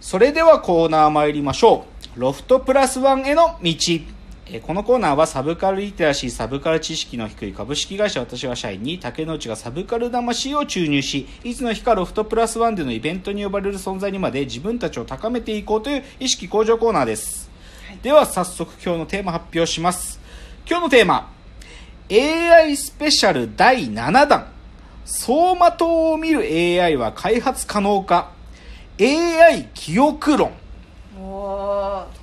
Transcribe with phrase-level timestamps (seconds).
[0.00, 1.84] それではコーナー参りましょ
[2.16, 2.20] う。
[2.20, 3.74] ロフトプラスワンへの道。
[4.46, 17.50] えーこのコーナーはサブカルリテラシー、サブカル知識の低い株式会社私は社員に竹之内がサブカル魂を注入し、いつの日かロフトプラスワンでのイベントに呼ばれる存在にまで自分たちを高めていこうという意識向上コーナーです。
[18.02, 20.18] では早速今日のテーマ発表します。
[20.66, 21.30] 今日のテーマ、
[22.10, 24.50] AI スペシャル第7弾。
[25.04, 28.39] 走馬灯を見る AI は開発可能か？
[29.00, 30.52] ?AI 記憶論。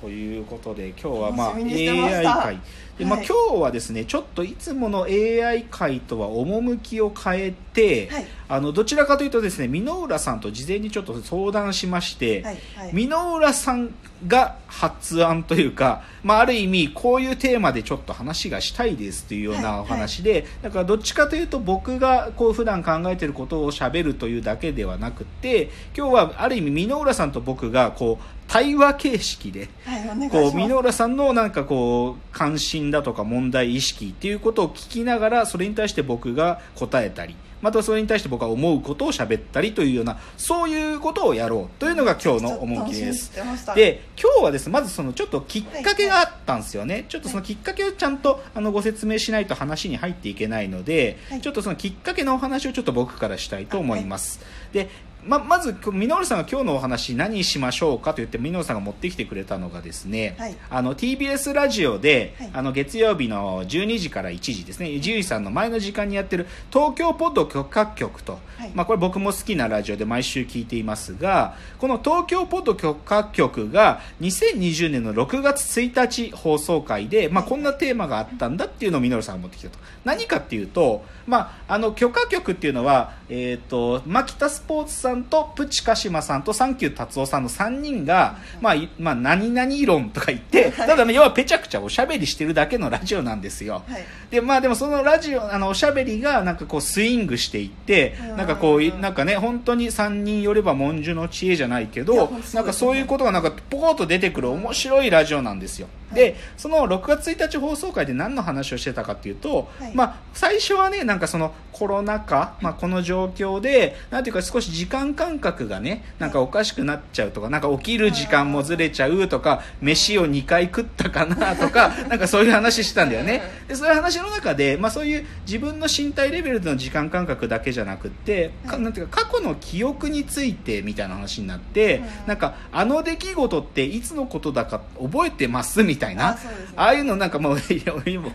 [0.00, 2.60] ということで今日はまあ AI 界
[2.98, 3.26] で、まあ、はい。
[3.26, 8.26] 今日はですねちょっといつもの AI 界とは趣を変えて、はい。
[8.48, 12.92] あのどちらかというとですね箕浦さんと事前にちょっと相談しまして、はいはい。
[12.92, 13.94] 箕浦さん
[14.26, 19.80] が発案というか、まあ、ある意味こういうテーマでちょっと話がしたいですというようはいはない。
[19.80, 42.94] お話で、だからどっちかというと僕がこう普段考えていることをしゃべるというだけではなくて今日はある意味箕浦さんと僕がこう対話形式ではいこう箕浦さんのなんかこう関心だとか問題意識っていうことを聞きながらそれに対して僕が答えたりまたそれに対して僕が思うことを喋ったりというようなそういうことをやろうというのが今日の趣です。
[42.94, 43.74] 楽しみにしてました。
[43.74, 51.40] で今日はですねまずそのちょっときっかけがあったんですよね、ちょっとそのきっかけをちゃんとあのご説明しないと話に入っていけないので、はい。
[51.40, 54.40] ちょっとそのきっかけのお話をちょっと僕からしたいと思います、
[54.72, 54.88] で
[55.24, 60.56] ままずミノルさんが今日のお話何しましょうかと言ってミノルさんが持ってきてくれたのがですね、はい。
[60.70, 62.50] あの TBS ラジオで、はい。
[62.54, 68.70] あの月曜日の12時から1時ですね獣医さんの前の時間にやってる東京ポッド許可局と、はい。
[68.74, 79.78] まあ、これ僕も好きなラジオで毎週聞いていますがこの東京ポッド許可局が2020年の6月1日放送回で、まあ、こんなテーマがあったんだっていうのをミノルさんが持ってきたと。
[80.04, 93.82] 何かっていうと、まあ、あの許可局っていうのは、えー、と牧田スポーツさんとプチカシマさんとサンキュー達夫さんの3人が、まあいまあ、何々論とか言ってただね要はぺちゃくちゃおしゃべりしてるだけのラジオなんですよ。
[93.88, 94.04] はい。
[94.30, 98.36] でまあでもそのラジオあのおしゃべりがなんかこうスイングしていってうん。
[98.36, 109.94] なんかこういなんかね本当に3人よれば文殊の知恵じゃないけどなんかそういうことがなんかポコッと出てくる面白いラジオなんですよ、はいでその6月1日放送回で何の話をしてたかっていうと、はい。
[109.94, 123.42] まあ最初はねなんかそのコロナ禍、まあ、この状況でなんていうか少し時間感覚がねなんかおかしくなっちゃうとかなんか起きる時間もずれちゃうとか飯を2回食ったかなとか なんかそういう話してたんだよね。
[123.68, 128.82] でそういう話の中で、まあ、そういう自分の身体レベルでの時間感覚だけじゃなくって、かはい。
[128.82, 135.97] なんていうか過去の記憶についてみたいな話になって、うんなんかあの出来事っていつのことだか覚えてますみたいな
[136.28, 136.74] あそうですね。
[136.76, 138.32] ああいうのなんかもう もう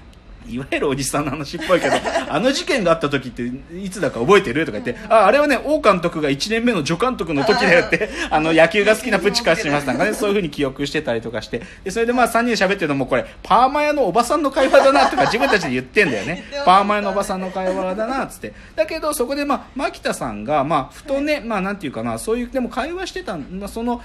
[0.47, 1.96] いわゆるおじさんの話っぽいけど
[2.29, 3.44] あの事件があった時って
[3.78, 4.66] いつだか覚えてる？
[4.66, 11.62] とか言って、ああれはね王監督が1年目の助監督の時だよってあの野球が好きなプチカシマさんがねそういうふうに記憶してたりとかして。
[11.84, 16.44] でそれでまあ3人で喋ってるのもこれパーマ屋のおばさんの会話だなとか自分たちで言ってんだよね。
[16.66, 18.53] パーマ屋のおばさんの会話だなっ つって。
[18.75, 24.01] だけどそこでまあ牧田さんがまあふとね、まあなんていうかなそういうでも会話してたまあその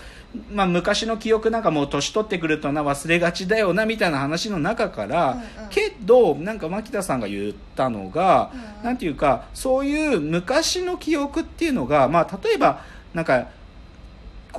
[0.53, 5.69] まあ昔の記憶なんかもう年取ってくるとな忘れがちだよなみたいな話の中から、うんうん。
[5.71, 8.85] けどなんか牧田さんが言ったのが、うんうん。
[8.85, 12.83] なんていうかそういう昔の記憶っていうのがまあ例えば
[13.15, 13.49] なんか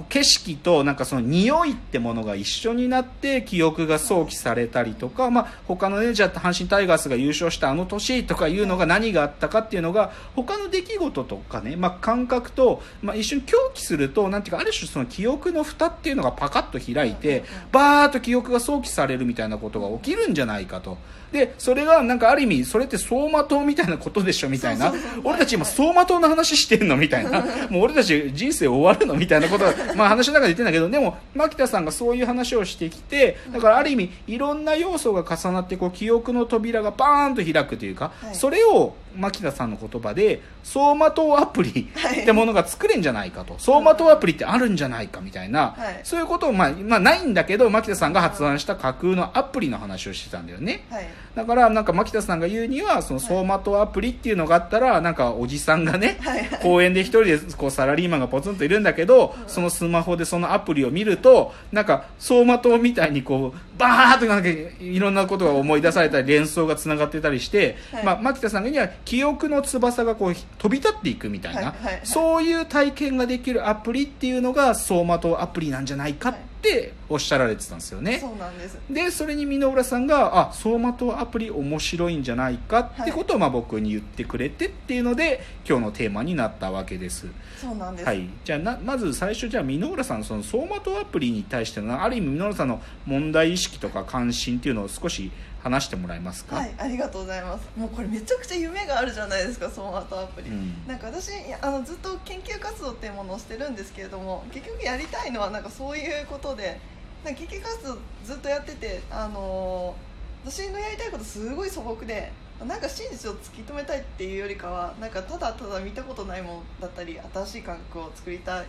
[0.09, 20.97] 景色となんかその匂いってものが一緒になって記憶が想起されたりとか、まあ、他のねじゃあ阪神タイガースが優勝したあの年とかいうのが何があったかっていうのが他の出来事とかね、まあ、感覚と、まあ、一緒に狂気するとなんていうかある種その記憶の蓋っていうのがパカッと開いてバーッと記憶が想起されるみたいなことが起きるんじゃないかと。
[21.31, 24.91] でそれがなんかある意味それって走馬灯みたいなことでしょみたいな。
[25.23, 27.45] 俺たち今走馬灯の話してんのみたいな。
[27.69, 38.35] もう俺たち人生終わるのみたいなことはまあ話の中で言ってんだけどでも牧田さんがそういう話をしてきてだからある意味いろんな要素が重なってこう記憶の扉がバーンと開くというか、はい。
[38.35, 42.21] それを牧田さんの言葉で走馬灯アプリはい。
[42.21, 43.55] ってものが作れんじゃないかと。
[43.55, 45.99] 走馬灯アプリってあるんじゃないかみたいな、はい。
[46.03, 50.85] そういうことを、まあ、まあないんだけど牧田さんが発案した架空のアプリの話をしてたんだよね。
[50.89, 51.07] はい。
[51.35, 56.49] だからなんか牧田さんが言うにはその走馬灯アプリっていうのがあったらなんかおじさんがねはい。
[56.61, 68.05] 公園で一人でこうサラリーマンがポツンといるんだけどそのスマホでそのアプリを見るとなんか走馬灯みたいにこうバーッとなんかいろんなことが思い出されたり連想がつながってたりして、はい。
[68.05, 72.01] まあ、牧田さんが言うには記憶の翼がこう飛び立っていくみたいな、はいはいはい。
[72.03, 78.19] そういう体験ができるアプリっていうのが走馬灯アプリなんじゃないかっっておっしゃられてたんですよね。
[78.19, 78.77] そうなんです。
[78.89, 87.27] でそれに箕浦さんが「あ走馬灯アプリ面白いんじゃないか」ってことをまあ僕に言ってくれてっていうので今日のテーマになったわけです。
[87.57, 97.67] そうなんです、はい、じゃあなまず最初じゃあ箕浦さんのその走馬灯アプリに対してのある意味箕浦さんの問題意識とか関心っていうのを少し話してもらえますか、はいありがとうございます。
[97.75, 100.87] もうこれめちゃくちゃ夢があるじゃないですかソーマートアプリ、うん。
[100.87, 106.79] なんか私あのずっと研究活動っていうものをしてるんですけれども結局やりたいのはなんかそういうことで
[107.25, 110.09] なんか研究活動ずっとやっててあのー
[110.49, 112.31] 私のやりたいことすごい素朴で
[112.65, 118.65] なんか真実を突き止めたいっていうよりかはなんかただただ見たことないものだったり新しい感覚を作りたいっ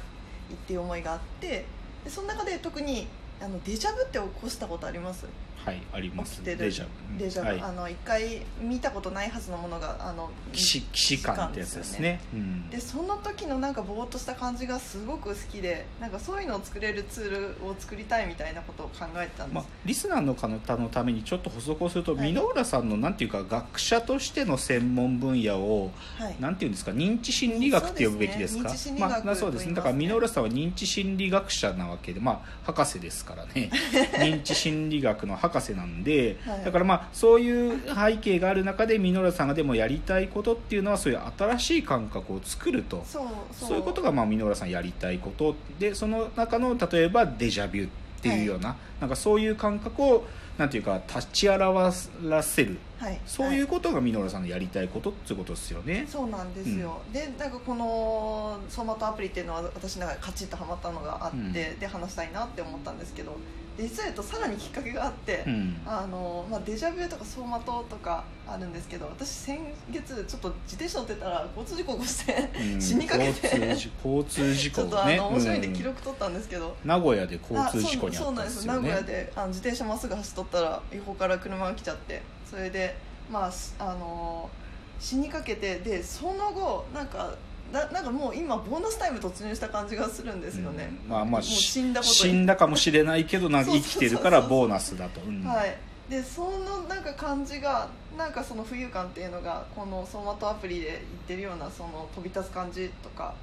[0.66, 1.64] ていう思いがあって
[2.02, 3.06] でその中で特に
[3.40, 5.26] あのデジャブって起こしたことあります？
[5.64, 7.18] はいありますデジャブ。
[7.18, 7.60] デジャブ、はい。
[7.60, 12.20] あの一回見たことないはずのものがあの騎士騎士感ってやつですね。
[12.32, 12.70] うん。
[12.70, 17.30] でその時のなんかぼーっとした感じがすごく好きでなんかそういうのを作れるツー
[17.60, 22.32] ルを作りたいみたいなことを考えてたんです、まあ、リスナーの方のためにちょっと補足をするとはい。
[22.32, 26.36] 箕浦さんのなんていうか学者としての専門分野をはい。
[26.40, 28.70] なんていうんですか認知心理学って呼ぶべきですか？
[28.70, 29.00] そうね。
[29.00, 29.74] まあ、そうですね。
[29.74, 33.70] だから箕浦さんは認知心理学者なわけでまあ博士ですからね。
[34.20, 36.64] 認知心理学の博士なんで、はい。
[36.64, 43.04] だからまあそういう背景がある中で箕浦さんがでもやりたいことっていうのはそういう新しい感覚を作ると。
[43.06, 47.90] そういうことがまあ箕浦さんやりたいことでその中の例えばデジャビュっ
[48.22, 50.24] ていうような,、なんかそういう感覚を
[50.58, 52.78] なんていうか立ち現らせる。
[52.98, 53.18] はい。
[53.24, 56.04] そういうことが箕浦さんのやりたいことっていうことですよね。
[56.06, 61.52] そうなんですよ、でなんかこのソマトアプリっていうのは私の中でカチッとはまったのがあって、うん。
[61.52, 63.32] で話したいなって思ったんですけど
[63.69, 65.76] で実は言うとさらにきっかけがあって、うん。
[65.86, 69.58] あのまあ、デジャブとか走馬灯とかあるんですけど私先
[69.90, 72.80] 月ちょっと自転車乗ってたら交通事故を起こして、うん。
[72.80, 73.46] 死にかけて。
[73.46, 82.22] 交通事 交通事ちょっとあの面白いんでうん記録取ったんですけど、名古屋で交あ通事故にあそうったんですよそうなんです名古屋ねであの自転車まっすぐ走っとったら横から車が来ちゃって。
[82.50, 82.96] それで
[83.30, 84.50] まあすあの
[84.98, 87.32] 死にかけてでその後なんか
[87.72, 91.10] ななんかもう今ボーナスタイム突入した感じがするんですよね、うん。
[91.10, 95.42] まあまあもう死んだ死んだかもしれないけどなんか生きてるからボーナスだと、うん。
[95.44, 95.76] はい、
[96.10, 97.88] でそのなんか感じが
[98.18, 103.34] なんかその浮遊感っていうのがこのソマトアプリで言ってるようなその飛び立つ感じとか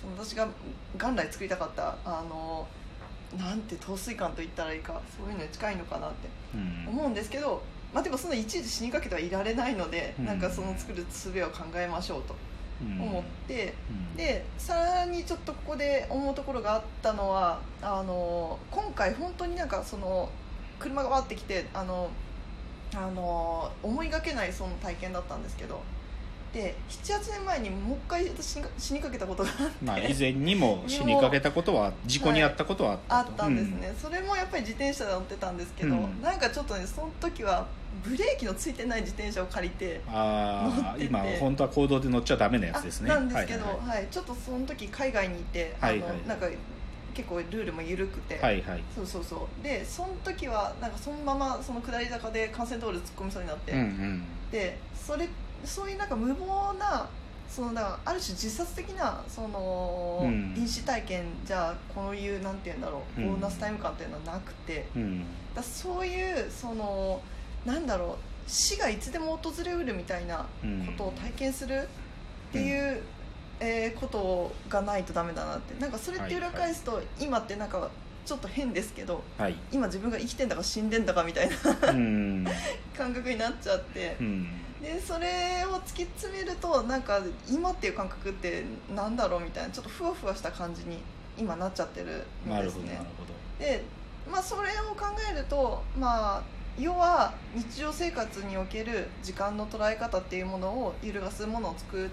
[0.00, 0.48] その私が
[0.98, 2.66] 元来作りたかったあの
[3.38, 6.88] なんて陶酔感と言ったらいいかそういうのに近いのかなってうん。
[6.88, 7.62] 思うんですけど、
[7.94, 10.26] まあ、でもそのいちいち死にかけてはいられないので、うん。
[10.26, 12.34] なんかその作る術を考えましょうと。
[12.34, 12.45] うん
[12.80, 13.74] 思って。
[13.90, 20.30] うんでさらにちょっとここで思うところがあったのはあの今回本当になんかその
[20.78, 22.08] 車がわってきてあの
[22.94, 25.82] あの思いがけないその体験だったんですけど
[26.56, 36.22] で78年前にもう一回私死にか死にかけたことがあって、まあ、以前にも死にかけたことは事故に遭ったことはあったと、あったんですね、それもやっぱり自転車で乗ってたんですけど、うん。
[36.22, 37.66] なんかちょっとねその時は
[38.02, 43.10] ブレーキのついてない自転車を借りてうんああ今本当は公道で乗っちゃダメなやつですね。
[43.10, 44.06] あなんですけど、ははいい。
[44.10, 46.46] ちょっとその時海外にいて、はいはいあのなんか
[47.12, 48.82] 結構ルールも緩くて、はいはい。
[48.94, 49.62] そうそうそう。
[49.62, 54.22] でその時はなんかそのままその下り坂で幹線道路突っ込みそうになって、うんうん。
[54.50, 55.28] でそれ
[55.64, 57.08] そういうなんか無謀な
[57.48, 60.54] そのだある種自殺的なその、うん。
[60.56, 63.30] 飲酒体験じゃあこういうなんて言うんだろううん。
[63.32, 65.24] ボーナスタイム感っていうのはなくて、うん。
[65.54, 67.20] だそういうその
[67.64, 70.46] なんだろう死がいつでも訪れうるみたいな
[70.86, 71.88] ことを体験する
[72.48, 73.02] っていう、
[73.58, 75.80] えーことがないとダメだなって。
[75.80, 77.90] なんかそれって裏返すと、今ってなんか
[78.24, 79.56] ちょっと変ですけどはい。
[79.72, 82.46] 今自分が生きてんだか死んでんだかみたいなうん。
[82.96, 84.16] 感覚になっちゃって。
[84.20, 84.48] うん
[84.86, 88.62] でそれを突き詰めるとなんか今っていう感覚って
[88.94, 90.98] なんだろうみたいなちょっとふわふわした感じに
[91.36, 92.82] 今なっちゃってるなんるですね。
[92.82, 93.64] ほどなるほど。
[93.64, 93.82] で、
[94.30, 96.42] まあ、それを考えると、まあ、
[96.78, 102.08] 要は日常生活における時間の捉え方っていうものを揺るがすものを作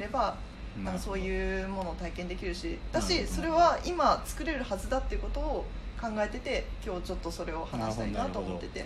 [0.00, 0.36] れば
[0.82, 5.64] なんかそういうものを体験できるしだしそれは今作れるはずだっていうことを
[6.00, 8.84] 考えてて今日ちょっとそれを話したいなと思ってて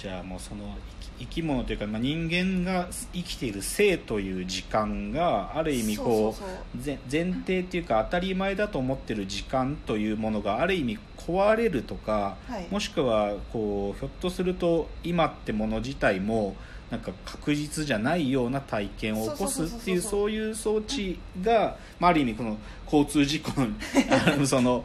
[0.00, 0.78] じゃあもうその
[1.18, 6.78] 生き物というか、まあ、人間が生きている生という時間がある意味こう
[7.12, 12.66] 前提っていうか当たり前だと思ってる時間というものがある意味壊れるとか、はい。
[12.70, 16.56] もしくはこうひょっとすると今ってもの自体も
[16.90, 23.68] なんか確実じゃないような体験を起こすっていうそういう装置が、まあ、ある意味この交通事故の
[24.46, 24.84] その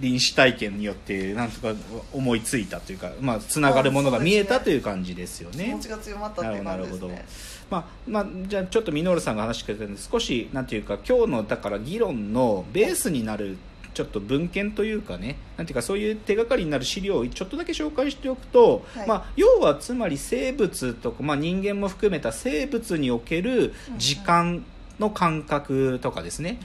[0.00, 1.74] 臨死体験によってなんとか
[2.12, 5.64] 思いついたというか、まあ、つながるものが見えたという感じですよね。
[5.64, 5.78] 気持。
[5.80, 7.08] ちが強まったっていう感じですなるほど。
[7.08, 7.24] ね
[7.70, 13.56] まあまあ、じゃあちょっとミノールさんが話してくれたんで少しなんていうか今日のだから議論のベースになる
[13.94, 19.08] ちょっと文献というかねなんていうかそういう手がかりになる資料をちょっとだけ紹介しておくと、はい。
[19.08, 24.64] まあ、要はつまり生物とか、まあ、人間も含めた生物における時間
[24.98, 26.60] の感覚とかですね、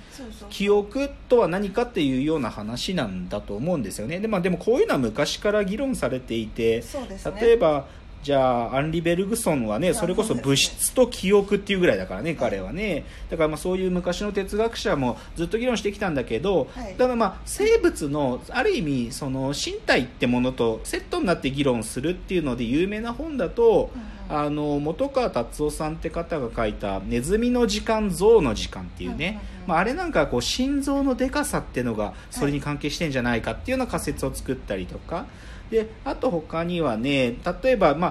[0.50, 4.20] 記憶とは何かっていうような話なんだと思うんですよね。
[4.20, 7.42] で,、まあ、でもこういうのは昔から議論されていてね。
[7.42, 7.88] 例えば
[8.24, 13.06] じゃあアンリ・ベルグソンはねあそれこそ物質と記憶っていうぐらいだからね彼はね。
[13.30, 16.98] だからまあそういう昔の哲学者もずっと議論してきたんだけど、はい。
[16.98, 23.92] だからまあ生物のある意味その身体ってものとセットになって議論するっていうので有名な本だと、
[24.30, 35.26] あの本川達夫さんって方が書いた「ネズミの時間象の時間」っていうね、まあ、あれなんかこう心臓のでかさっていうのがそれに関係してんじゃないかっていうような仮説を作ったりとか。
[35.72, 38.08] であと他にはね例えば、ま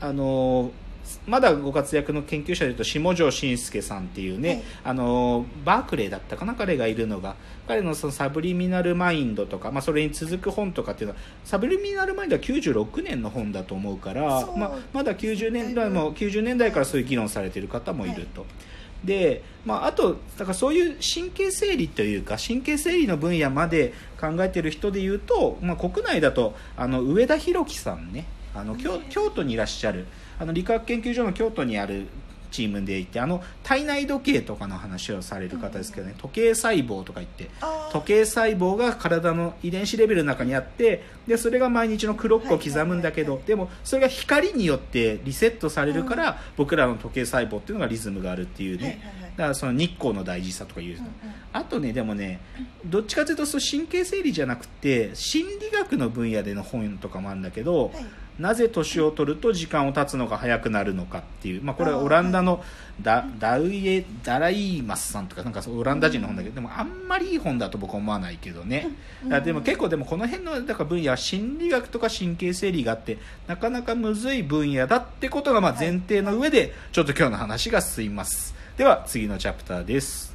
[0.00, 0.70] ああの
[1.26, 4.62] まだご活躍の研究者でいうと下條伸介さんっていうね、はい。
[4.84, 7.36] あのバークレーだったかな彼がいるのが。
[7.68, 18.46] 彼のそのサブリミナルマインドとか、まあ、それに続く本とかっていうのはサブリミナルマインドは96年の本だと思うからまあ、まだ90年代も90年代からそういう議論されている方もいると。
[19.04, 28.24] で、まあ、あとだからそういう神経整理というか神経整理の分野まで考えている人でいうと、まあ、国内だとあの上田博樹さんね
[28.54, 30.06] あの京京都にいらっしゃる
[30.38, 32.06] あの理化学研究所の京都にある
[32.50, 37.50] チームでいてあの体内時計とかの話をされる方ですけどね時計細胞とか言って
[37.92, 49.02] 時計細胞が体の遺伝子レベルの中にあってでそれが毎日のクロックを刻むんだけど、でもそれが光によってリセットされるから、僕らの時計細胞っていうのがリズムがあるっていうね、
[49.36, 50.98] だからその日光の大事さとかいう、
[51.52, 52.40] あとねでもね
[52.86, 58.06] どっちかというとそう神経整理じゃなくて心理学の分野での本とかもあるんだけど、はい
[58.38, 62.62] なぜ年を取ると時間を経つのが早くなるのかっていう、まあ、これはオランダの
[63.02, 68.88] ダダウイエダライマスさんとかなんかそうオランダ人の本だけどでもあんまりいい本だと僕は思わないけどね。
[69.44, 78.54] でも結構でもこの辺のだから分野は心理学とか神経整理があってなかなかむずい分野だってことがまあ前提の上でちょっと今日の話が進みます。
[78.76, 80.27] では次のチャプターです